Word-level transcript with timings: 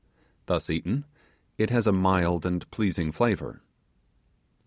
Thus 0.47 0.67
eaten, 0.71 1.05
it 1.59 1.69
has 1.69 1.85
a 1.85 1.91
mild 1.91 2.43
and 2.43 2.67
pleasing 2.71 3.11
flavour. 3.11 3.61